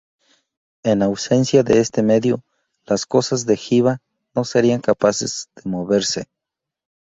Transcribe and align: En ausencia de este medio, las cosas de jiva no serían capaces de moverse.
En 0.83 1.03
ausencia 1.03 1.61
de 1.61 1.79
este 1.79 2.01
medio, 2.01 2.43
las 2.87 3.05
cosas 3.05 3.45
de 3.45 3.55
jiva 3.55 3.99
no 4.33 4.45
serían 4.45 4.81
capaces 4.81 5.47
de 5.55 5.69
moverse. 5.69 6.25